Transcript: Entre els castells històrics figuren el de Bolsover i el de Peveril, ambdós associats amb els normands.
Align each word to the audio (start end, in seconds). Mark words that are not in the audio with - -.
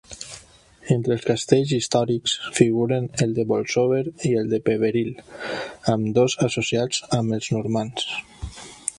Entre 0.93 1.11
els 1.15 1.25
castells 1.25 1.73
històrics 1.75 2.31
figuren 2.59 3.05
el 3.25 3.35
de 3.39 3.45
Bolsover 3.51 4.01
i 4.29 4.31
el 4.39 4.49
de 4.53 4.59
Peveril, 4.69 5.11
ambdós 5.95 6.37
associats 6.47 7.03
amb 7.19 7.37
els 7.39 7.51
normands. 7.57 8.09